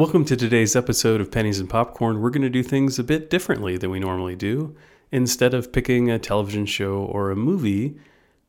[0.00, 2.22] Welcome to today's episode of Pennies and Popcorn.
[2.22, 4.74] We're going to do things a bit differently than we normally do.
[5.12, 7.98] Instead of picking a television show or a movie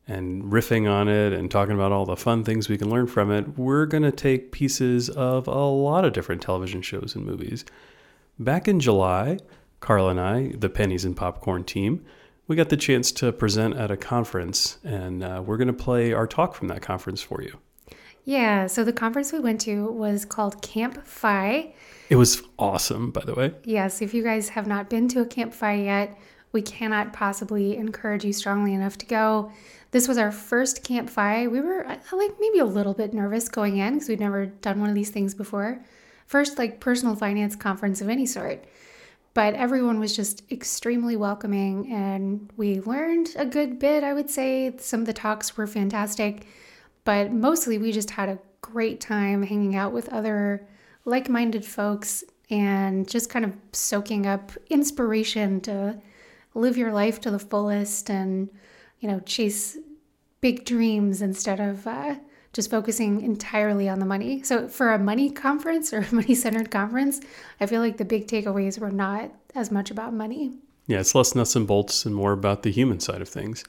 [0.08, 3.30] and riffing on it and talking about all the fun things we can learn from
[3.30, 7.66] it, we're going to take pieces of a lot of different television shows and movies.
[8.38, 9.38] Back in July,
[9.80, 12.02] Carla and I, the Pennies and Popcorn team,
[12.46, 16.14] we got the chance to present at a conference, and uh, we're going to play
[16.14, 17.58] our talk from that conference for you.
[18.24, 21.74] Yeah, so the conference we went to was called Camp FI.
[22.08, 23.54] It was awesome, by the way.
[23.64, 26.18] Yes, if you guys have not been to a Camp FI yet,
[26.52, 29.50] we cannot possibly encourage you strongly enough to go.
[29.90, 31.48] This was our first Camp FI.
[31.48, 34.80] We were uh, like maybe a little bit nervous going in because we'd never done
[34.80, 35.82] one of these things before.
[36.26, 38.64] First, like personal finance conference of any sort.
[39.34, 44.74] But everyone was just extremely welcoming and we learned a good bit, I would say.
[44.78, 46.46] Some of the talks were fantastic
[47.04, 50.66] but mostly we just had a great time hanging out with other
[51.04, 55.98] like minded folks and just kind of soaking up inspiration to
[56.54, 58.48] live your life to the fullest and,
[59.00, 59.78] you know, chase
[60.40, 62.14] big dreams instead of uh,
[62.52, 64.42] just focusing entirely on the money.
[64.42, 67.20] So, for a money conference or a money centered conference,
[67.60, 70.52] I feel like the big takeaways were not as much about money.
[70.86, 73.64] Yeah, it's less nuts and bolts and more about the human side of things.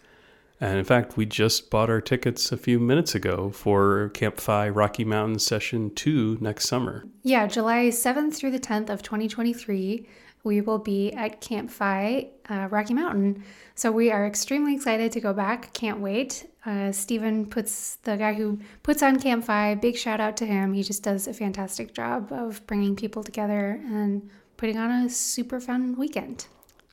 [0.63, 4.69] And in fact, we just bought our tickets a few minutes ago for Camp FI
[4.69, 7.03] Rocky Mountain Session 2 next summer.
[7.21, 10.07] Yeah, July 7th through the 10th of 2023,
[10.45, 13.43] we will be at Camp FI uh, Rocky Mountain.
[13.75, 15.73] So we are extremely excited to go back.
[15.73, 16.49] Can't wait.
[16.65, 20.71] Uh, Stephen puts the guy who puts on Camp FI, big shout out to him.
[20.71, 25.59] He just does a fantastic job of bringing people together and putting on a super
[25.59, 26.47] fun weekend.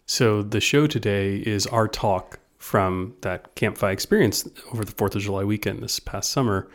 [0.07, 5.17] So the show today is our talk from that Camp FI experience over the 4th
[5.17, 6.69] of July weekend this past summer.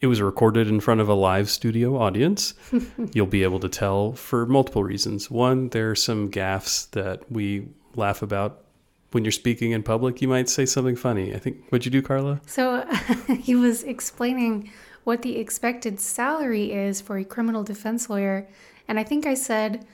[0.00, 2.54] It was recorded in front of a live studio audience.
[3.12, 5.30] You'll be able to tell for multiple reasons.
[5.30, 8.64] One, there are some gaffes that we laugh about
[9.10, 10.22] when you're speaking in public.
[10.22, 11.34] You might say something funny.
[11.34, 12.40] I think, what'd you do, Carla?
[12.46, 12.88] So
[13.42, 14.70] he was explaining
[15.04, 18.48] what the expected salary is for a criminal defense lawyer.
[18.88, 19.86] And I think I said,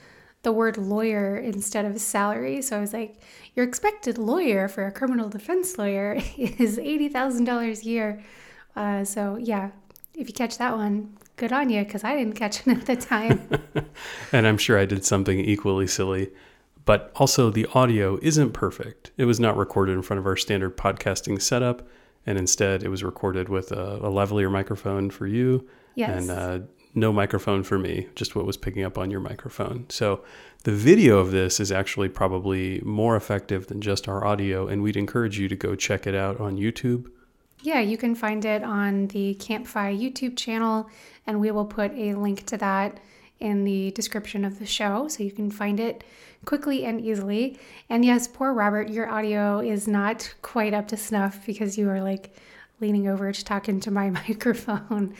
[0.44, 2.62] the word lawyer instead of salary.
[2.62, 3.16] So I was like,
[3.56, 8.22] your expected lawyer for a criminal defense lawyer is $80,000 a year.
[8.76, 9.70] Uh, so yeah,
[10.14, 12.96] if you catch that one, good on you because I didn't catch it at the
[12.96, 13.48] time.
[14.32, 16.30] and I'm sure I did something equally silly.
[16.86, 19.10] But also, the audio isn't perfect.
[19.16, 21.88] It was not recorded in front of our standard podcasting setup,
[22.26, 26.28] and instead, it was recorded with a, a lavalier microphone for you yes.
[26.28, 26.58] and uh,
[26.94, 29.86] no microphone for me, just what was picking up on your microphone.
[29.88, 30.22] So
[30.62, 34.96] the video of this is actually probably more effective than just our audio, and we'd
[34.96, 37.10] encourage you to go check it out on YouTube.
[37.62, 40.88] Yeah, you can find it on the Camp FI YouTube channel,
[41.26, 43.00] and we will put a link to that
[43.40, 46.04] in the description of the show so you can find it
[46.44, 47.58] quickly and easily.
[47.88, 52.02] And yes, poor Robert, your audio is not quite up to snuff because you are
[52.02, 52.34] like
[52.80, 55.14] leaning over to talk into my microphone.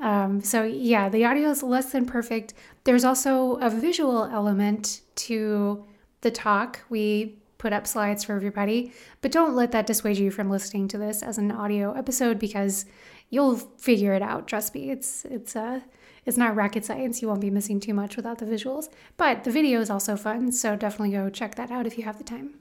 [0.00, 2.54] Um, so, yeah, the audio is less than perfect.
[2.84, 5.84] There's also a visual element to
[6.22, 6.80] the talk.
[6.88, 10.98] We put up slides for everybody, but don't let that dissuade you from listening to
[10.98, 12.86] this as an audio episode because
[13.28, 14.48] you'll figure it out.
[14.48, 15.80] Trust me, it's it's uh
[16.24, 17.20] it's not rocket science.
[17.20, 18.88] You won't be missing too much without the visuals.
[19.16, 22.18] But the video is also fun, so definitely go check that out if you have
[22.18, 22.54] the time.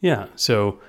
[0.00, 0.26] Yeah.
[0.34, 0.80] So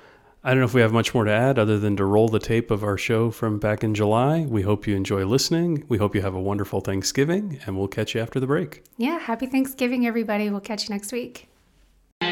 [0.47, 2.39] I don't know if we have much more to add other than to roll the
[2.39, 4.45] tape of our show from back in July.
[4.47, 5.83] We hope you enjoy listening.
[5.89, 8.85] We hope you have a wonderful Thanksgiving, and we'll catch you after the break.
[8.95, 10.49] Yeah, happy Thanksgiving, everybody.
[10.49, 11.49] We'll catch you next week.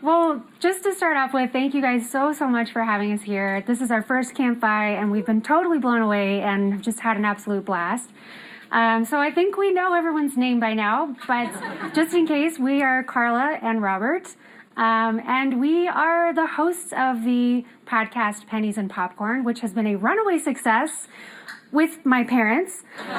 [0.00, 3.20] Well, just to start off with, thank you guys so, so much for having us
[3.20, 3.62] here.
[3.66, 7.00] This is our first Camp FI, and we've been totally blown away and have just
[7.00, 8.08] had an absolute blast.
[8.70, 12.82] Um, so I think we know everyone's name by now, but just in case, we
[12.82, 14.34] are Carla and Robert.
[14.76, 19.86] Um, and we are the hosts of the podcast Pennies and Popcorn, which has been
[19.86, 21.08] a runaway success
[21.72, 22.84] with my parents.
[23.00, 23.06] Um,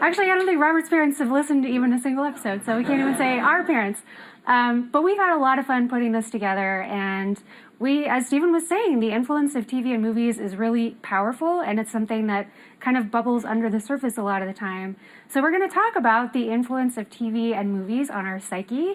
[0.00, 2.84] actually, I don't think Robert's parents have listened to even a single episode, so we
[2.84, 4.02] can't even say our parents.
[4.46, 7.40] Um, but we've had a lot of fun putting this together, and
[7.82, 11.80] we, as Stephen was saying, the influence of TV and movies is really powerful, and
[11.80, 12.48] it's something that
[12.78, 14.94] kind of bubbles under the surface a lot of the time.
[15.28, 18.94] So, we're going to talk about the influence of TV and movies on our psyche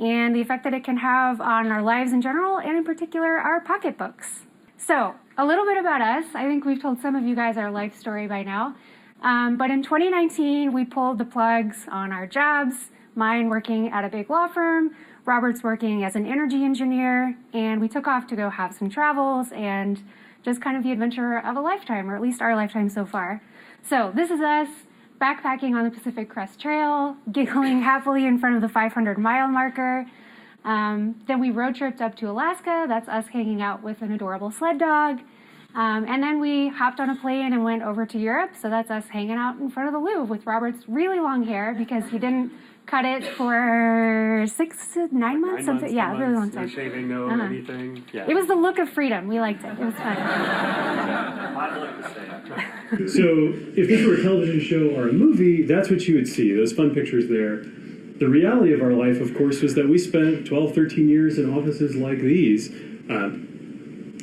[0.00, 3.38] and the effect that it can have on our lives in general, and in particular,
[3.38, 4.44] our pocketbooks.
[4.76, 6.26] So, a little bit about us.
[6.34, 8.76] I think we've told some of you guys our life story by now.
[9.20, 12.76] Um, but in 2019, we pulled the plugs on our jobs,
[13.16, 14.94] mine working at a big law firm,
[15.28, 19.48] Robert's working as an energy engineer, and we took off to go have some travels
[19.52, 20.02] and
[20.42, 23.42] just kind of the adventure of a lifetime, or at least our lifetime so far.
[23.82, 24.68] So, this is us
[25.20, 30.06] backpacking on the Pacific Crest Trail, giggling happily in front of the 500 mile marker.
[30.64, 32.86] Um, then we road tripped up to Alaska.
[32.88, 35.20] That's us hanging out with an adorable sled dog.
[35.74, 38.52] Um, and then we hopped on a plane and went over to Europe.
[38.60, 41.74] So that's us hanging out in front of the Louvre with Robert's really long hair
[41.76, 42.50] because he didn't
[42.88, 45.66] cut it for six to nine months.
[45.66, 45.80] Nine something.
[45.82, 46.64] months, yeah, ten really long months, time.
[46.66, 47.42] No shaving, no Uh-huh.
[47.44, 48.04] anything.
[48.12, 48.26] Yeah.
[48.28, 49.28] It was the look of freedom.
[49.28, 49.72] We liked it.
[49.78, 50.16] It was fun.
[50.16, 53.06] I'd like to say.
[53.06, 56.54] So, if this were a television show or a movie, that's what you would see,
[56.54, 57.56] those fun pictures there.
[58.18, 61.52] The reality of our life, of course, was that we spent 12, 13 years in
[61.56, 62.70] offices like these.
[63.08, 63.30] Uh,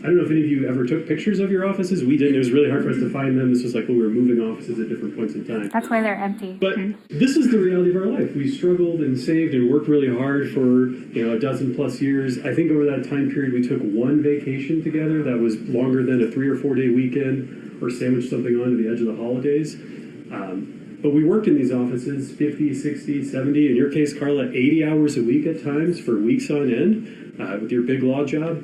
[0.05, 2.03] I don't know if any of you ever took pictures of your offices.
[2.03, 2.35] We didn't.
[2.35, 3.51] It was really hard for us to find them.
[3.51, 5.69] This was like when we were moving offices at different points in time.
[5.69, 6.53] That's why they're empty.
[6.61, 6.75] But
[7.09, 8.35] this is the reality of our life.
[8.35, 12.37] We struggled and saved and worked really hard for you know a dozen plus years.
[12.45, 16.21] I think over that time period, we took one vacation together that was longer than
[16.21, 19.15] a three or four day weekend, or sandwiched something on to the edge of the
[19.15, 19.73] holidays.
[19.73, 24.85] Um, but we worked in these offices 50, 60, 70, in your case, Carla, 80
[24.85, 28.63] hours a week at times for weeks on end uh, with your big law job.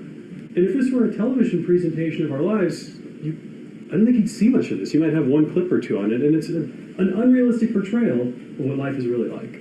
[0.56, 3.52] And if this were a television presentation of our lives, you
[3.92, 4.94] I don't think you'd see much of this.
[4.94, 8.22] You might have one clip or two on it, and it's an, an unrealistic portrayal
[8.22, 9.60] of what life is really like.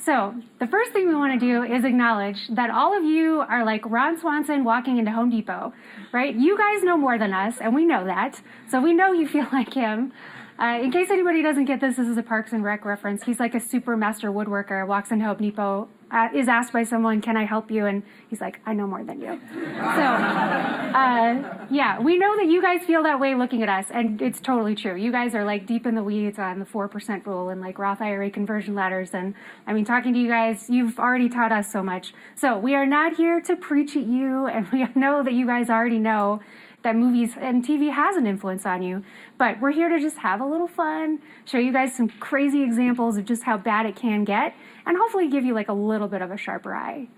[0.00, 3.62] So, the first thing we want to do is acknowledge that all of you are
[3.66, 5.74] like Ron Swanson walking into Home Depot,
[6.10, 6.34] right?
[6.34, 8.40] You guys know more than us, and we know that.
[8.70, 10.12] So, we know you feel like him.
[10.58, 13.24] Uh, in case anybody doesn't get this, this is a Parks and Rec reference.
[13.24, 17.20] He's like a super master woodworker, walks into Home Depot, uh, is asked by someone,
[17.20, 17.86] Can I help you?
[17.86, 19.40] And he's like, I know more than you.
[19.54, 24.20] So, uh, yeah, we know that you guys feel that way looking at us, and
[24.20, 24.96] it's totally true.
[24.96, 28.00] You guys are like deep in the weeds on the 4% rule and like Roth
[28.00, 29.10] IRA conversion ladders.
[29.12, 29.34] And
[29.66, 32.12] I mean, talking to you guys, you've already taught us so much.
[32.34, 35.70] So, we are not here to preach at you, and we know that you guys
[35.70, 36.40] already know
[36.82, 39.04] that movies and TV has an influence on you.
[39.38, 43.16] But we're here to just have a little fun, show you guys some crazy examples
[43.16, 44.54] of just how bad it can get,
[44.86, 47.08] and hopefully give you like a little bit of a sharper eye.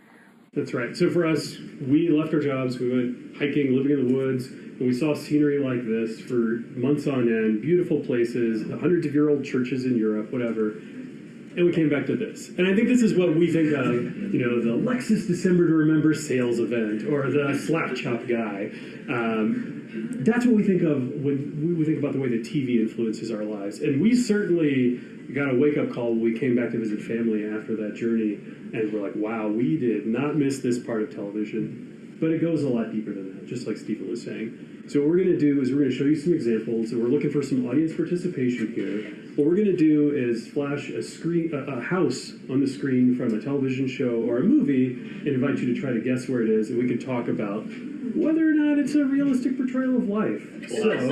[0.54, 0.94] That's right.
[0.94, 4.80] So for us, we left our jobs, we went hiking, living in the woods, and
[4.80, 9.44] we saw scenery like this for months on end, beautiful places, hundreds of year old
[9.44, 10.74] churches in Europe, whatever.
[11.56, 12.48] And we came back to this.
[12.48, 13.92] And I think this is what we think of,
[14.32, 18.70] you know, the Lexus December to Remember sales event or the slap chop guy.
[19.08, 23.30] Um, that's what we think of when we think about the way that TV influences
[23.30, 23.80] our lives.
[23.80, 24.96] And we certainly
[25.34, 28.34] got a wake up call when we came back to visit family after that journey.
[28.72, 32.16] And we're like, wow, we did not miss this part of television.
[32.18, 34.71] But it goes a lot deeper than that, just like Stephen was saying.
[34.88, 37.00] So what we're going to do is we're going to show you some examples, and
[37.00, 39.14] we're looking for some audience participation here.
[39.36, 43.16] What we're going to do is flash a screen, a, a house on the screen
[43.16, 46.42] from a television show or a movie, and invite you to try to guess where
[46.42, 47.62] it is, and we can talk about
[48.14, 50.42] whether or not it's a realistic portrayal of life.
[50.68, 51.06] So, oh,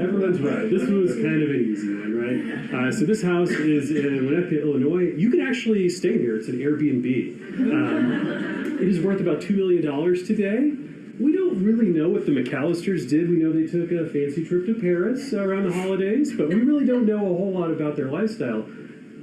[0.00, 0.70] everyone's right.
[0.70, 2.86] This was kind of an easy one, right?
[2.86, 5.12] Uh, so this house is in Winnetka, Illinois.
[5.16, 6.36] You can actually stay here.
[6.36, 7.60] It's an Airbnb.
[7.60, 9.82] Um, it is worth about $2 million
[10.24, 10.91] today.
[11.20, 13.28] We don't really know what the McAllisters did.
[13.28, 16.86] We know they took a fancy trip to Paris around the holidays, but we really
[16.86, 18.64] don't know a whole lot about their lifestyle.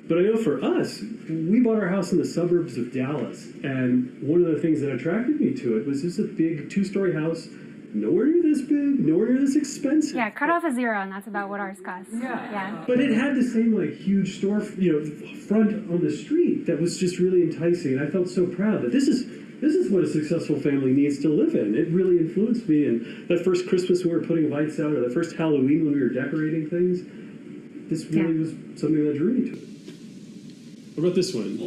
[0.08, 4.18] But I know for us, we bought our house in the suburbs of Dallas, and
[4.22, 7.48] one of the things that attracted me to it was this a big two-story house,
[7.94, 10.16] nowhere near this big, nowhere near this expensive.
[10.16, 12.12] Yeah, cut off a zero, and that's about what ours costs.
[12.14, 12.52] Yeah.
[12.52, 12.84] yeah.
[12.88, 16.82] But it had the same like huge store, you know, front on the street that
[16.82, 20.04] was just really enticing, and I felt so proud that this is this is what
[20.04, 21.76] a successful family needs to live in.
[21.76, 25.02] It really influenced me, and that first Christmas when we were putting lights out, or
[25.08, 27.02] the first Halloween when we were decorating things,
[27.90, 28.40] this really Yeah.
[28.42, 28.50] was
[28.80, 29.64] something that drew me to it.
[30.96, 31.58] What about this one?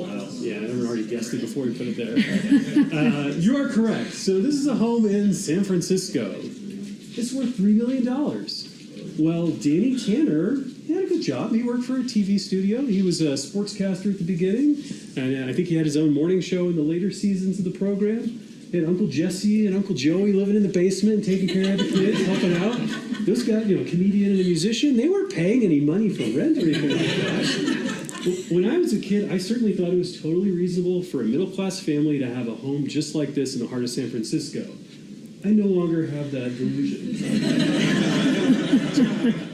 [0.41, 2.17] Yeah, everyone already guessed it before we put it there.
[2.99, 4.13] uh, you are correct.
[4.13, 6.35] So this is a home in San Francisco.
[7.15, 8.69] It's worth three million dollars.
[9.19, 11.53] Well, Danny Tanner he had a good job.
[11.53, 12.85] He worked for a TV studio.
[12.85, 14.83] He was a sportscaster at the beginning,
[15.17, 17.71] and I think he had his own morning show in the later seasons of the
[17.79, 18.41] program.
[18.73, 21.89] He had Uncle Jesse and Uncle Joey living in the basement, taking care of the
[21.91, 22.79] kids, helping out.
[23.27, 26.59] Those guys, you know, comedian and a musician, they weren't paying any money for rent
[26.59, 28.47] or anything like that.
[28.51, 31.49] When I was a kid, I certainly thought it was totally reasonable for a middle
[31.49, 34.65] class family to have a home just like this in the heart of San Francisco.
[35.45, 37.19] I no longer have that delusion.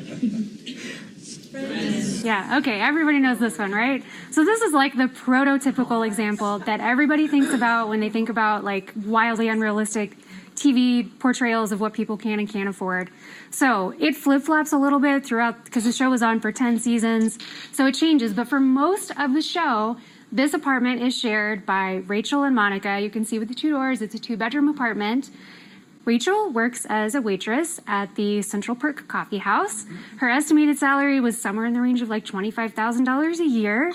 [2.25, 4.03] Yeah, okay, everybody knows this one, right?
[4.31, 8.65] So this is like the prototypical example that everybody thinks about when they think about
[8.65, 10.17] like wildly unrealistic
[10.55, 13.11] TV portrayals of what people can and can't afford.
[13.51, 16.81] So it flip flops a little bit throughout because the show was on for 10
[16.81, 17.39] seasons.
[17.73, 18.33] So it changes.
[18.35, 19.97] But for most of the show,
[20.31, 23.01] This apartment is shared by Rachel and Monica.
[23.01, 25.31] You can see with the two doors, it's a two bedroom apartment.
[26.09, 29.85] Rachel works as a waitress at the Central Park Coffee House.
[30.17, 33.93] Her estimated salary was somewhere in the range of like $25,000 a year.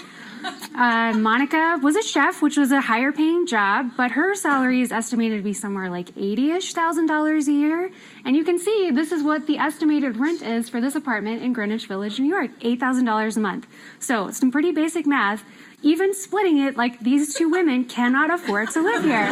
[0.76, 4.92] Uh, Monica was a chef, which was a higher paying job, but her salary is
[4.92, 7.90] estimated to be somewhere like 80 ish thousand dollars a year.
[8.26, 11.52] And you can see this is what the estimated rent is for this apartment in
[11.52, 13.66] Greenwich Village, New York $8,000 a month.
[13.98, 15.44] So, some pretty basic math
[15.84, 19.30] even splitting it like these two women cannot afford to live here.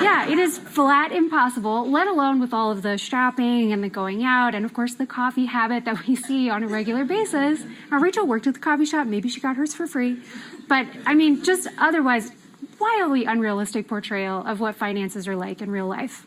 [0.00, 4.24] Yeah, it is flat impossible, let alone with all of the shopping and the going
[4.24, 7.64] out, and of course the coffee habit that we see on a regular basis.
[7.90, 10.22] Now, Rachel worked at the coffee shop, maybe she got hers for free.
[10.68, 12.30] But I mean, just otherwise,
[12.78, 16.24] wildly unrealistic portrayal of what finances are like in real life.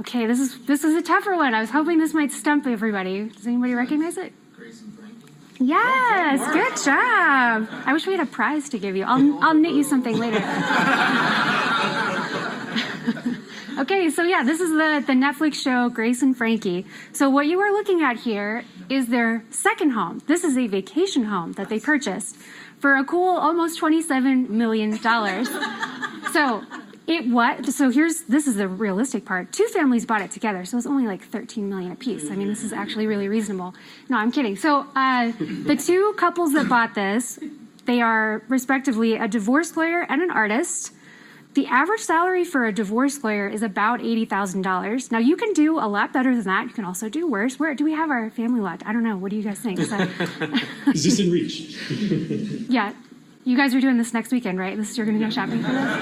[0.00, 1.54] Okay, this is this is a tougher one.
[1.54, 3.24] I was hoping this might stump everybody.
[3.30, 4.32] Does anybody recognize it?
[5.60, 7.68] Yes, good job.
[7.86, 9.04] I wish we had a prize to give you.
[9.04, 10.36] I'll, I'll knit you something later.
[13.80, 16.86] okay, so yeah, this is the, the Netflix show Grace and Frankie.
[17.12, 20.22] So, what you are looking at here is their second home.
[20.26, 22.36] This is a vacation home that they purchased
[22.78, 24.96] for a cool almost $27 million.
[24.96, 26.62] so,
[27.08, 27.64] it what?
[27.66, 29.50] So here's this is the realistic part.
[29.50, 32.30] Two families bought it together, so it's only like 13 million a piece.
[32.30, 33.74] I mean, this is actually really reasonable.
[34.10, 34.56] No, I'm kidding.
[34.56, 37.38] So uh, the two couples that bought this,
[37.86, 40.92] they are respectively a divorce lawyer and an artist.
[41.54, 45.10] The average salary for a divorce lawyer is about eighty thousand dollars.
[45.10, 46.64] Now you can do a lot better than that.
[46.64, 47.58] You can also do worse.
[47.58, 48.82] Where do we have our family lot?
[48.84, 49.16] I don't know.
[49.16, 49.78] What do you guys think?
[49.78, 50.08] Is, that...
[50.88, 51.74] is this in reach?
[52.68, 52.92] yeah,
[53.48, 54.76] you guys are doing this next weekend, right?
[54.76, 55.96] This you're going to go shopping for this.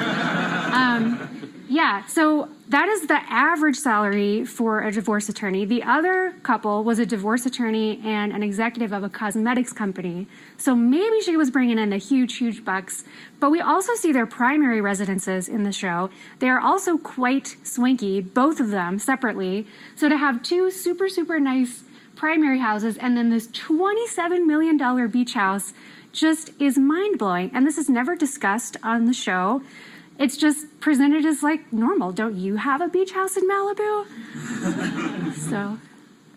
[0.72, 5.64] Um, yeah, so that is the average salary for a divorce attorney.
[5.64, 10.26] The other couple was a divorce attorney and an executive of a cosmetics company.
[10.56, 13.04] So maybe she was bringing in the huge, huge bucks.
[13.38, 16.10] But we also see their primary residences in the show.
[16.40, 19.68] They are also quite swanky, both of them separately.
[19.94, 21.84] So to have two super, super nice
[22.16, 25.72] primary houses and then this $27 million beach house
[26.16, 27.50] just is mind blowing.
[27.54, 29.62] And this is never discussed on the show.
[30.18, 32.10] It's just presented as like normal.
[32.12, 34.06] Don't you have a beach house in Malibu?
[35.50, 35.78] so,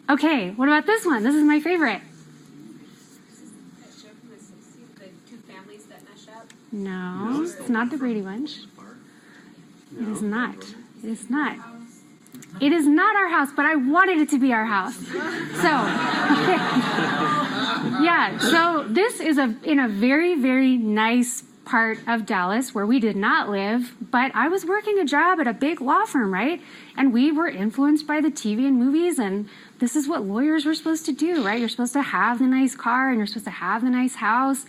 [0.10, 1.24] okay, what about this one?
[1.24, 2.02] This is my favorite.
[6.72, 8.60] No, it's not the Brady Bunch.
[10.00, 10.56] It is not.
[11.04, 11.58] It is not.
[12.62, 14.96] It is not our house, but I wanted it to be our house.
[14.96, 15.06] So,
[18.02, 18.38] yeah.
[18.38, 23.16] So this is a in a very very nice part of Dallas where we did
[23.16, 26.60] not live, but I was working a job at a big law firm, right?
[26.98, 30.74] And we were influenced by the TV and movies, and this is what lawyers were
[30.74, 31.60] supposed to do, right?
[31.60, 34.66] You're supposed to have the nice car and you're supposed to have the nice house.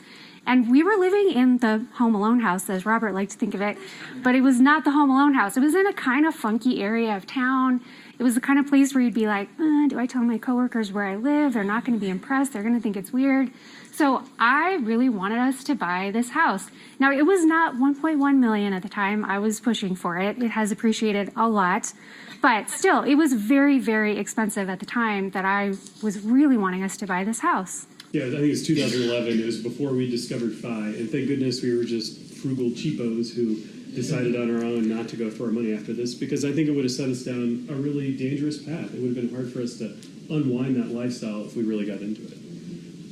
[0.46, 3.62] And we were living in the Home Alone house, as Robert liked to think of
[3.62, 3.78] it,
[4.22, 5.56] but it was not the Home Alone house.
[5.56, 7.80] It was in a kind of funky area of town.
[8.20, 10.36] It was the kind of place where you'd be like, uh, do I tell my
[10.36, 11.54] coworkers where I live?
[11.54, 12.52] They're not going to be impressed.
[12.52, 13.50] They're going to think it's weird.
[13.92, 16.70] So I really wanted us to buy this house.
[16.98, 20.36] Now it was not 1.1 million at the time I was pushing for it.
[20.42, 21.94] It has appreciated a lot,
[22.42, 25.72] but still it was very very expensive at the time that I
[26.02, 27.86] was really wanting us to buy this house.
[28.12, 29.40] Yeah, I think it's 2011.
[29.40, 33.56] It was before we discovered Fi, and thank goodness we were just frugal cheapos who
[33.94, 36.68] decided on our own not to go for our money after this because I think
[36.68, 38.94] it would have set us down a really dangerous path.
[38.94, 39.96] It would have been hard for us to
[40.30, 42.40] unwind that lifestyle if we really got into it.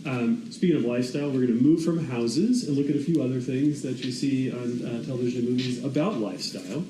[0.06, 3.22] Um, speaking of lifestyle, we're going to move from houses and look at a few
[3.22, 6.84] other things that you see on uh, television and movies about lifestyle.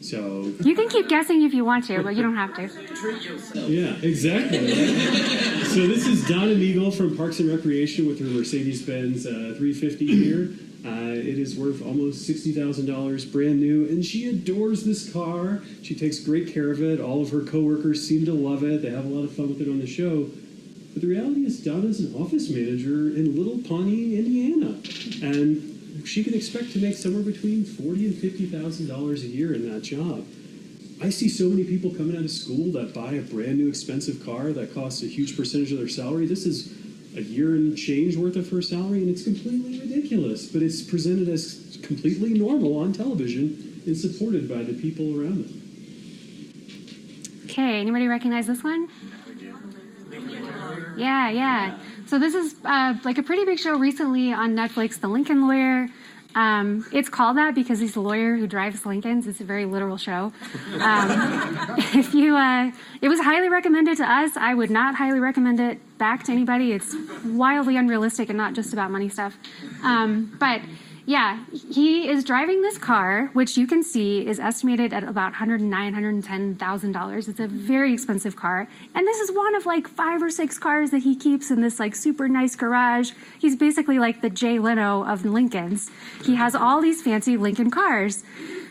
[0.00, 2.68] So you can keep guessing if you want to, but you don't have to.
[2.68, 3.68] Treat yourself.
[3.68, 4.68] Yeah, exactly.
[5.64, 10.50] so this is Donna Meagle from Parks and Recreation with her Mercedes-Benz uh, 350 here.
[10.84, 15.60] Uh, it is worth almost sixty thousand dollars, brand new, and she adores this car.
[15.82, 17.00] She takes great care of it.
[17.00, 18.82] All of her coworkers seem to love it.
[18.82, 20.28] They have a lot of fun with it on the show.
[20.92, 24.78] But the reality is, Donna's an office manager in Little Pawnee, Indiana,
[25.22, 29.54] and she can expect to make somewhere between forty and fifty thousand dollars a year
[29.54, 30.24] in that job.
[31.02, 34.24] I see so many people coming out of school that buy a brand new expensive
[34.24, 36.26] car that costs a huge percentage of their salary.
[36.26, 36.72] This is
[37.18, 40.46] a year and change worth of her salary, and it's completely ridiculous.
[40.46, 45.62] But it's presented as completely normal on television and supported by the people around them.
[47.44, 48.88] Okay, anybody recognize this one?
[50.96, 51.78] Yeah, yeah.
[52.06, 55.88] So this is uh, like a pretty big show recently on Netflix, The Lincoln Lawyer.
[56.38, 59.26] Um, it's called that because he's a lawyer who drives Lincolns.
[59.26, 60.32] It's a very literal show.
[60.80, 62.70] Um, if you, uh,
[63.02, 64.36] it was highly recommended to us.
[64.36, 66.70] I would not highly recommend it back to anybody.
[66.70, 69.36] It's wildly unrealistic and not just about money stuff.
[69.82, 70.60] Um, but
[71.08, 75.70] yeah, he is driving this car, which you can see is estimated at about $109,000,
[76.22, 77.28] $110,000.
[77.28, 78.68] It's a very expensive car.
[78.94, 81.80] And this is one of like five or six cars that he keeps in this
[81.80, 83.12] like super nice garage.
[83.38, 85.90] He's basically like the Jay Leno of Lincolns.
[86.24, 88.22] He has all these fancy Lincoln cars.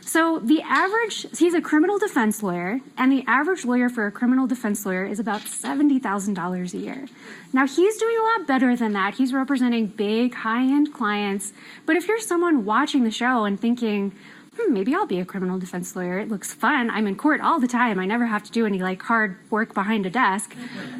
[0.07, 4.47] So the average, he's a criminal defense lawyer, and the average lawyer for a criminal
[4.47, 7.05] defense lawyer is about $70,000 a year.
[7.51, 9.15] Now he's doing a lot better than that.
[9.15, 11.51] He's representing big, high end clients.
[11.85, 14.15] But if you're someone watching the show and thinking,
[14.57, 16.19] hmm, maybe I'll be a criminal defense lawyer.
[16.19, 16.89] It looks fun.
[16.89, 17.99] I'm in court all the time.
[17.99, 20.55] I never have to do any like hard work behind a desk.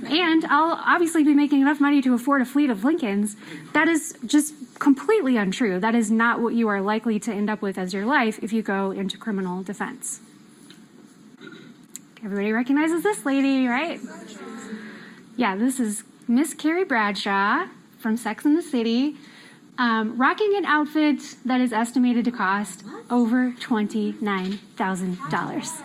[0.09, 3.35] And I'll obviously be making enough money to afford a fleet of Lincolns.
[3.73, 5.79] That is just completely untrue.
[5.79, 8.53] That is not what you are likely to end up with as your life if
[8.53, 10.21] you go into criminal defense.
[12.23, 13.99] Everybody recognizes this lady, right?
[15.35, 17.67] Yeah, this is Miss Carrie Bradshaw
[17.99, 19.15] from Sex and the City,
[19.77, 25.81] um, rocking an outfit that is estimated to cost over $29,000.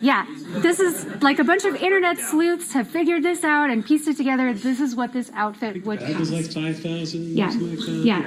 [0.00, 0.24] Yeah,
[0.62, 4.16] this is like a bunch of internet sleuths have figured this out and pieced it
[4.16, 4.54] together.
[4.54, 6.12] This is what this outfit would cost.
[6.12, 6.54] That was cost.
[6.56, 7.36] like five thousand.
[7.36, 8.02] Yeah, Like that.
[8.04, 8.22] yeah.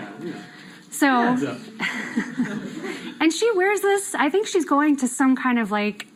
[0.89, 1.07] So,
[3.21, 4.13] and she wears this.
[4.15, 6.07] I think she's going to some kind of like,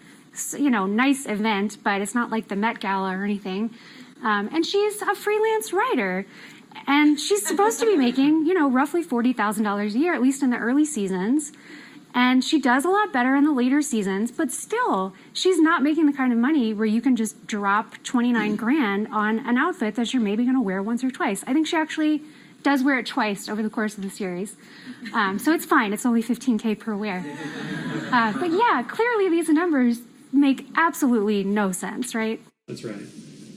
[0.57, 3.73] you know, nice event, but it's not like the Met Gala or anything.
[4.23, 6.25] Um, and she's a freelance writer,
[6.87, 10.21] and she's supposed to be making, you know, roughly forty thousand dollars a year, at
[10.21, 11.51] least in the early seasons.
[12.13, 16.05] And she does a lot better in the later seasons, but still, she's not making
[16.05, 20.13] the kind of money where you can just drop 29 grand on an outfit that
[20.13, 21.43] you're maybe going to wear once or twice.
[21.45, 22.21] I think she actually
[22.63, 24.55] does wear it twice over the course of the series.
[25.13, 27.23] Um, so it's fine, it's only 15K per wear.
[28.11, 29.99] Uh, but yeah, clearly these numbers
[30.31, 32.39] make absolutely no sense, right?
[32.67, 33.01] That's right.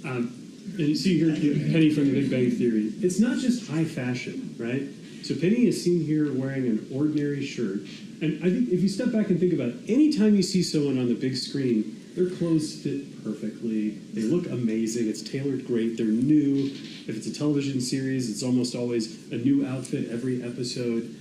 [0.05, 1.35] Um, and you see here,
[1.73, 2.93] Penny from The Big Bang Theory.
[3.01, 4.83] It's not just high fashion, right?
[5.25, 7.81] So Penny is seen here wearing an ordinary shirt.
[8.21, 10.99] And I think if you step back and think about it, anytime you see someone
[10.99, 13.91] on the big screen, their clothes fit perfectly.
[13.91, 15.09] They look amazing.
[15.09, 15.97] It's tailored great.
[15.97, 16.67] They're new.
[17.07, 21.15] If it's a television series, it's almost always a new outfit every episode.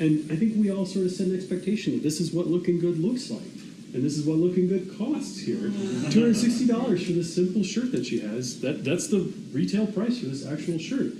[0.00, 2.80] And I think we all sort of set an expectation that this is what looking
[2.80, 3.42] good looks like.
[3.94, 5.70] And this is what looking good costs here.
[5.70, 8.60] $260 for this simple shirt that she has.
[8.60, 11.12] That that's the retail price for this actual shirt.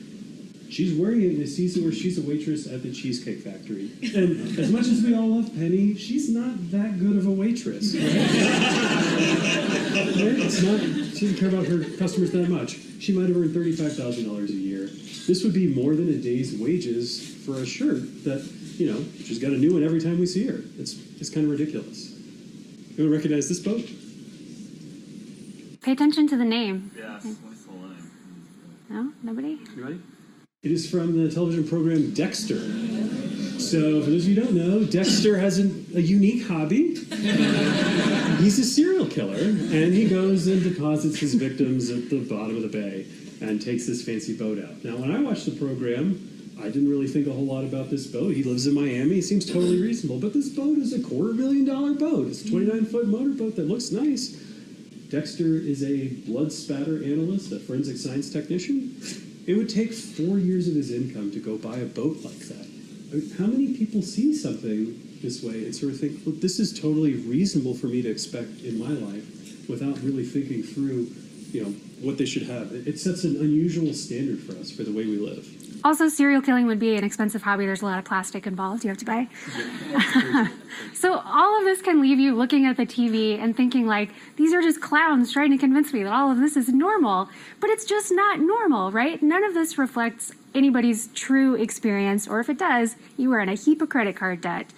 [0.71, 3.93] She's wearing it in a season where she's a waitress at the Cheesecake Factory.
[4.17, 7.95] And as much as we all love Penny, she's not that good of a waitress.
[7.95, 8.03] Right?
[9.95, 12.79] It's not, she doesn't care about her customers that much.
[12.99, 14.87] She might have earned $35,000 a year.
[15.27, 19.39] This would be more than a day's wages for a shirt that, you know, she's
[19.39, 20.61] got a new one every time we see her.
[20.79, 22.14] It's, it's kind of ridiculous.
[22.97, 23.85] Anyone recognize this boat?
[25.83, 26.93] Pay attention to the name.
[26.97, 28.11] Yes, what's the line?
[28.89, 29.13] No?
[29.23, 29.59] Nobody?
[29.73, 30.01] Anybody?
[30.63, 32.61] It is from the television program Dexter.
[33.59, 36.95] So, for those of you who don't know, Dexter has an, a unique hobby.
[38.41, 42.63] He's a serial killer, and he goes and deposits his victims at the bottom of
[42.63, 43.07] the bay
[43.41, 44.85] and takes this fancy boat out.
[44.85, 48.07] Now, when I watched the program, I didn't really think a whole lot about this
[48.07, 48.35] boat.
[48.35, 49.17] He lives in Miami.
[49.17, 52.29] He seems totally reasonable, but this boat is a quarter million dollar boat.
[52.29, 52.67] It's a mm-hmm.
[52.67, 54.41] 29 foot motorboat that looks nice.
[55.11, 58.97] Dexter is a blood spatter analyst, a forensic science technician.
[59.47, 62.67] It would take four years of his income to go buy a boat like that.
[63.13, 66.59] I mean, how many people see something this way and sort of think, well, this
[66.59, 71.07] is totally reasonable for me to expect in my life without really thinking through,
[71.55, 72.73] you know, what they should have.
[72.73, 75.47] It sets an unusual standard for us for the way we live.
[75.85, 77.67] Also, serial killing would be an expensive hobby.
[77.67, 79.29] There's a lot of plastic involved you have to buy.
[80.95, 84.55] so, all of this can leave you looking at the TV and thinking, like, these
[84.55, 87.29] are just clowns trying to convince me that all of this is normal.
[87.61, 89.23] But it's just not normal, right?
[89.23, 93.55] None of this reflects anybody's true experience, or if it does, you are in a
[93.55, 94.73] heap of credit card debt.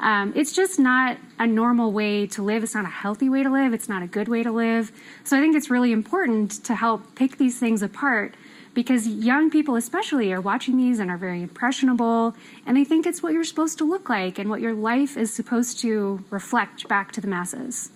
[0.00, 2.62] Um, it's just not a normal way to live.
[2.62, 3.72] It's not a healthy way to live.
[3.72, 4.92] It's not a good way to live.
[5.24, 8.34] So I think it's really important to help pick these things apart
[8.74, 12.34] because young people, especially, are watching these and are very impressionable
[12.66, 15.32] and they think it's what you're supposed to look like and what your life is
[15.32, 17.90] supposed to reflect back to the masses.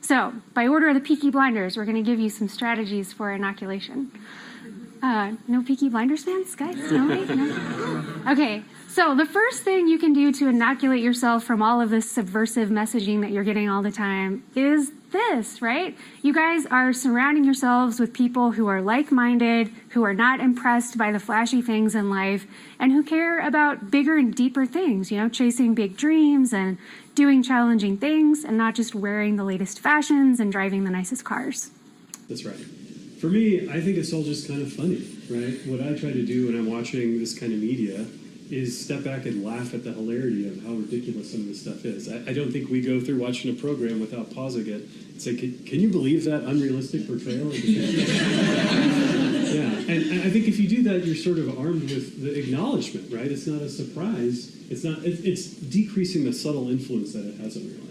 [0.00, 3.32] So, by order of the Peaky Blinders, we're going to give you some strategies for
[3.32, 4.10] inoculation.
[5.00, 6.90] Uh, no Peaky Blinders fans, guys?
[6.90, 8.04] No, no.
[8.32, 12.10] Okay, So, the first thing you can do to inoculate yourself from all of this
[12.10, 15.96] subversive messaging that you're getting all the time is this, right?
[16.20, 20.98] You guys are surrounding yourselves with people who are like minded, who are not impressed
[20.98, 22.46] by the flashy things in life,
[22.78, 26.76] and who care about bigger and deeper things, you know, chasing big dreams and
[27.14, 31.70] doing challenging things and not just wearing the latest fashions and driving the nicest cars.
[32.28, 32.56] That's right.
[33.22, 35.58] For me, I think it's all just kind of funny, right?
[35.64, 38.04] What I try to do when I'm watching this kind of media
[38.52, 41.86] is step back and laugh at the hilarity of how ridiculous some of this stuff
[41.86, 42.12] is.
[42.12, 45.34] I, I don't think we go through watching a program without pausing it and say,
[45.34, 47.50] can, can you believe that unrealistic portrayal?
[47.54, 47.88] yeah,
[49.88, 53.10] and, and I think if you do that, you're sort of armed with the acknowledgement,
[53.10, 53.24] right?
[53.24, 54.54] It's not a surprise.
[54.70, 54.98] It's not.
[54.98, 57.88] It, it's decreasing the subtle influence that it has on your life.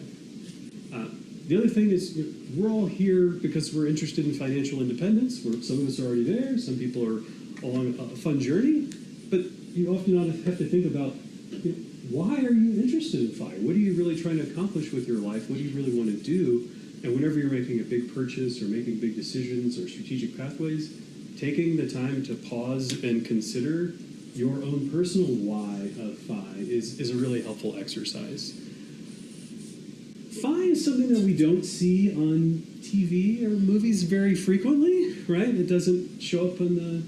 [0.94, 1.16] Uh,
[1.48, 2.16] the other thing is,
[2.56, 5.42] we're all here because we're interested in financial independence.
[5.44, 6.60] We're, some of us are already there.
[6.60, 7.22] Some people are
[7.66, 8.92] along a fun journey,
[9.30, 9.42] but
[9.74, 11.14] you often have to think about
[11.64, 13.58] you know, why are you interested in fire?
[13.60, 15.50] What are you really trying to accomplish with your life?
[15.50, 16.70] What do you really want to do?
[17.04, 20.94] And whenever you're making a big purchase or making big decisions or strategic pathways,
[21.40, 23.94] taking the time to pause and consider
[24.36, 28.52] your own personal why of FI is, is a really helpful exercise.
[30.42, 35.50] FI is something that we don't see on TV or movies very frequently, right?
[35.50, 37.04] It doesn't show up on the,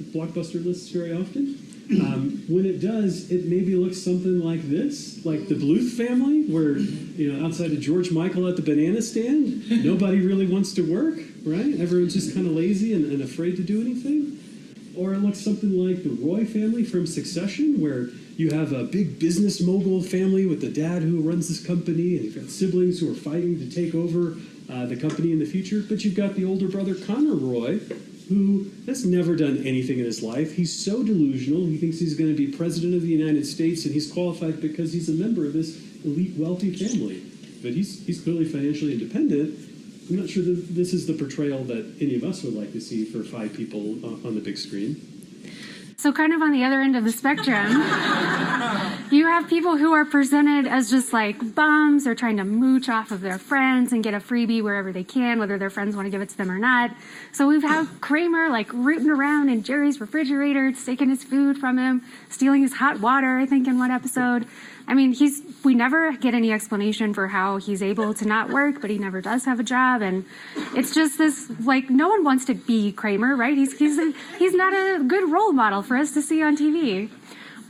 [0.00, 1.63] the blockbuster lists very often.
[1.90, 6.78] Um, when it does, it maybe looks something like this, like the Bluth family, where
[6.78, 11.18] you know outside of George Michael at the banana stand, nobody really wants to work,
[11.44, 11.78] right?
[11.78, 14.40] Everyone's just kind of lazy and, and afraid to do anything.
[14.96, 19.18] Or it looks something like the Roy family from Succession, where you have a big
[19.18, 23.10] business mogul family with the dad who runs this company, and you've got siblings who
[23.10, 24.36] are fighting to take over
[24.72, 25.82] uh, the company in the future.
[25.86, 27.80] But you've got the older brother Connor Roy,
[28.28, 30.54] who has never done anything in his life.
[30.54, 31.66] He's so delusional.
[31.66, 34.92] He thinks he's going to be president of the United States, and he's qualified because
[34.92, 37.22] he's a member of this elite, wealthy family.
[37.62, 39.58] But he's, he's clearly financially independent.
[40.08, 42.80] I'm not sure that this is the portrayal that any of us would like to
[42.80, 43.80] see for five people
[44.26, 45.13] on the big screen.
[46.04, 47.66] So, kind of on the other end of the spectrum,
[49.10, 53.10] you have people who are presented as just like bums or trying to mooch off
[53.10, 56.10] of their friends and get a freebie wherever they can, whether their friends want to
[56.10, 56.90] give it to them or not.
[57.32, 62.02] So, we've had Kramer like rooting around in Jerry's refrigerator, taking his food from him,
[62.28, 64.46] stealing his hot water, I think, in one episode.
[64.86, 68.80] I mean, he's we never get any explanation for how he's able to not work,
[68.80, 70.24] but he never does have a job, and
[70.74, 73.56] it's just this like no one wants to be Kramer, right?
[73.56, 77.08] He's he's a, he's not a good role model for us to see on TV.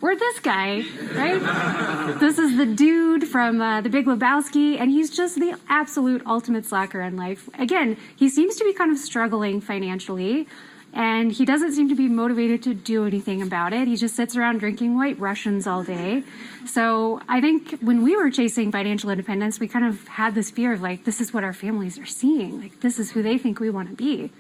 [0.00, 2.20] We're this guy, right?
[2.20, 6.66] this is the dude from uh, The Big Lebowski, and he's just the absolute ultimate
[6.66, 7.48] slacker in life.
[7.59, 10.46] Again, he seems to be kind of struggling financially
[10.94, 13.88] and he doesn't seem to be motivated to do anything about it.
[13.88, 16.22] He just sits around drinking white Russians all day.
[16.66, 20.72] So I think when we were chasing financial independence, we kind of had this fear
[20.72, 22.61] of like, this is what our families are seeing.
[22.61, 24.30] Like, this is who they think we want to be.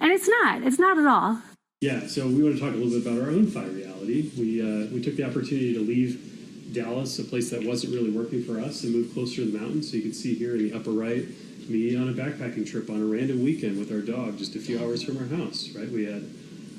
[0.00, 0.62] And it's not.
[0.62, 1.40] It's not at all.
[1.80, 2.08] Yeah.
[2.08, 4.32] So we want to talk a little bit about our own FI reality.
[4.36, 8.42] We uh, we took the opportunity to leave Dallas, a place that wasn't really working
[8.42, 9.90] for us, and move closer to the mountains.
[9.90, 11.24] So you can see here in the upper right
[11.68, 14.78] me on a backpacking trip on a random weekend with our dog, just a few
[14.82, 15.70] hours from our house.
[15.74, 16.24] Right, we had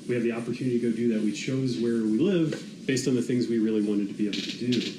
[0.08, 1.22] we had the opportunity to go do that.
[1.22, 4.38] We chose where we live based on the things we really wanted to be able
[4.38, 4.92] to do.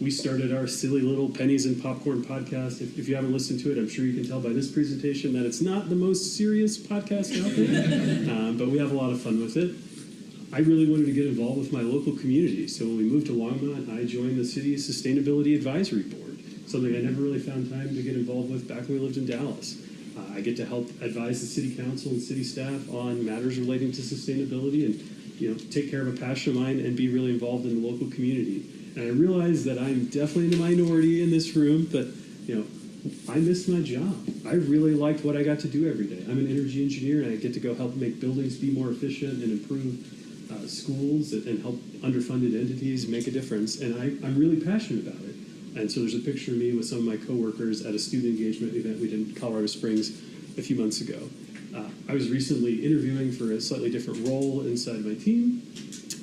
[0.00, 2.82] We started our silly little pennies and popcorn podcast.
[2.82, 5.32] If, if you haven't listened to it, I'm sure you can tell by this presentation
[5.34, 9.10] that it's not the most serious podcast out there, um, but we have a lot
[9.10, 9.74] of fun with it.
[10.52, 13.32] I really wanted to get involved with my local community, so when we moved to
[13.32, 16.25] Longmont, I joined the city's sustainability advisory board
[16.76, 19.24] something I never really found time to get involved with back when we lived in
[19.24, 19.80] Dallas.
[20.14, 23.92] Uh, I get to help advise the city council and city staff on matters relating
[23.92, 24.94] to sustainability and
[25.40, 27.88] you know take care of a passion of mine and be really involved in the
[27.88, 28.68] local community.
[28.94, 32.08] And I realize that I'm definitely in the minority in this room, but
[32.44, 32.66] you know
[33.32, 34.14] I missed my job.
[34.46, 36.24] I really liked what I got to do every day.
[36.28, 39.42] I'm an energy engineer and I get to go help make buildings be more efficient
[39.42, 43.80] and improve uh, schools and help underfunded entities make a difference.
[43.80, 45.45] And I, I'm really passionate about it.
[45.76, 48.38] And so there's a picture of me with some of my coworkers at a student
[48.38, 50.22] engagement event we did in Colorado Springs
[50.56, 51.28] a few months ago.
[51.76, 55.62] Uh, I was recently interviewing for a slightly different role inside my team,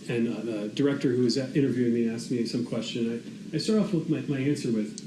[0.10, 3.22] and uh, the director who was interviewing me asked me some question.
[3.54, 5.00] I, I start off with my, my answer with,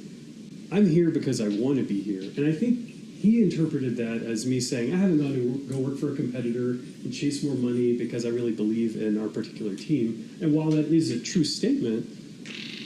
[0.70, 2.22] I'm here because I want to be here.
[2.22, 5.98] And I think he interpreted that as me saying, I haven't gone to go work
[5.98, 10.30] for a competitor and chase more money because I really believe in our particular team.
[10.40, 12.06] And while that is a true statement,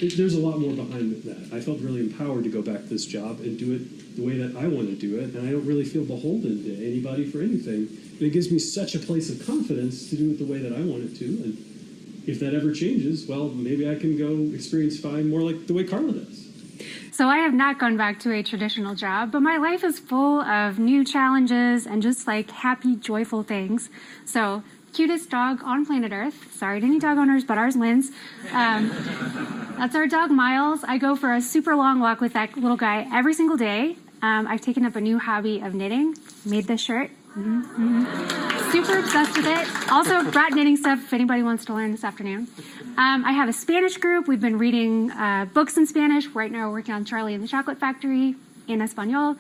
[0.01, 1.55] there's a lot more behind that.
[1.55, 4.39] I felt really empowered to go back to this job and do it the way
[4.39, 7.41] that I want to do it, and I don't really feel beholden to anybody for
[7.41, 7.89] anything.
[7.89, 10.73] And it gives me such a place of confidence to do it the way that
[10.73, 11.25] I want it to.
[11.25, 15.75] And if that ever changes, well, maybe I can go experience FI more like the
[15.75, 16.49] way Carla does.
[17.13, 20.41] So I have not gone back to a traditional job, but my life is full
[20.41, 23.91] of new challenges and just like happy, joyful things.
[24.25, 26.53] So cutest dog on planet Earth.
[26.55, 28.11] Sorry to any dog owners, but ours wins.
[28.53, 28.89] Um,
[29.79, 30.85] that's our dog Miles.
[30.85, 33.97] I go for a super long walk with that little guy every single day.
[34.23, 36.15] Um, I've taken up a new hobby of knitting.
[36.45, 37.11] Made this shirt.
[37.37, 38.71] Mm-hmm.
[38.73, 39.91] Super obsessed with it.
[39.91, 42.49] Also brought knitting stuff if anybody wants to learn this afternoon.
[42.99, 44.27] Um, I have a Spanish group.
[44.27, 46.27] We've been reading uh, books in Spanish.
[46.29, 48.35] Right now, we're working on Charlie and the Chocolate Factory
[48.67, 49.37] in Espanol.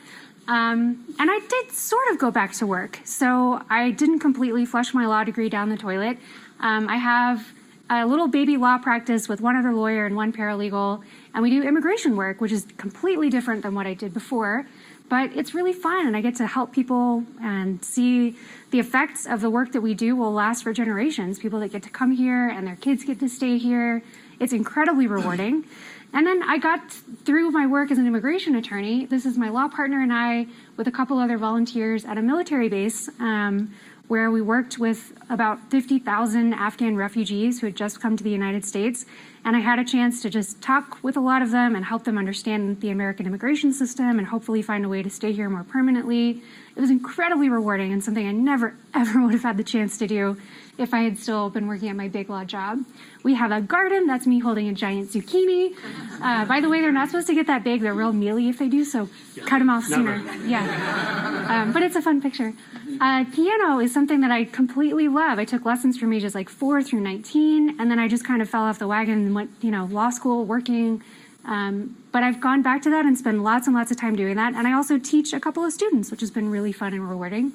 [0.50, 2.98] Um, and I did sort of go back to work.
[3.04, 6.18] So I didn't completely flush my law degree down the toilet.
[6.58, 7.52] Um, I have
[7.88, 11.02] a little baby law practice with one other lawyer and one paralegal,
[11.34, 14.66] and we do immigration work, which is completely different than what I did before.
[15.08, 18.36] But it's really fun, and I get to help people and see
[18.72, 21.38] the effects of the work that we do will last for generations.
[21.38, 24.02] People that get to come here and their kids get to stay here.
[24.40, 25.64] It's incredibly rewarding.
[26.12, 26.90] And then I got
[27.24, 29.06] through my work as an immigration attorney.
[29.06, 30.46] This is my law partner and I,
[30.76, 33.72] with a couple other volunteers at a military base um,
[34.08, 38.64] where we worked with about 50,000 Afghan refugees who had just come to the United
[38.64, 39.06] States.
[39.44, 42.02] And I had a chance to just talk with a lot of them and help
[42.02, 45.62] them understand the American immigration system and hopefully find a way to stay here more
[45.62, 46.42] permanently.
[46.74, 50.08] It was incredibly rewarding and something I never, ever would have had the chance to
[50.08, 50.36] do
[50.80, 52.84] if I had still been working at my big law job.
[53.22, 54.06] We have a garden.
[54.06, 55.74] That's me holding a giant zucchini.
[56.22, 57.82] Uh, by the way, they're not supposed to get that big.
[57.82, 59.44] They're real mealy if they do, so yeah.
[59.44, 60.22] cut them off sooner.
[60.46, 61.46] Yeah.
[61.48, 62.54] Um, but it's a fun picture.
[63.00, 65.38] Uh, piano is something that I completely love.
[65.38, 68.48] I took lessons from ages like four through 19, and then I just kind of
[68.48, 71.02] fell off the wagon and went, you know, law school, working.
[71.44, 74.36] Um, but I've gone back to that and spend lots and lots of time doing
[74.36, 74.54] that.
[74.54, 77.52] And I also teach a couple of students, which has been really fun and rewarding.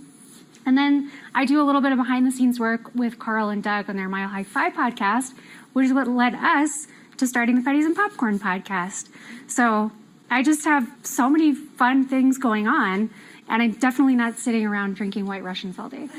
[0.66, 3.62] And then I do a little bit of behind the scenes work with Carl and
[3.62, 5.34] Doug on their Mile High FI podcast,
[5.74, 9.10] which is what led us to starting the Pennies and Popcorn podcast.
[9.48, 9.92] So
[10.30, 13.10] I just have so many fun things going on,
[13.48, 16.10] and I'm definitely not sitting around drinking white Russians all day.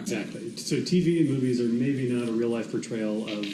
[0.00, 0.56] Exactly.
[0.56, 3.46] So TV and movies are maybe not a real life portrayal of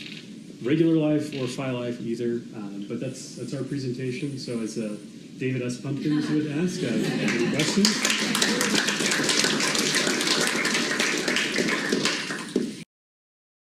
[0.65, 4.39] regular life or FI life either, um, but that's that's our presentation.
[4.39, 4.97] So as uh,
[5.39, 5.81] David S.
[5.81, 9.04] Pumpkins would ask, uh, any questions?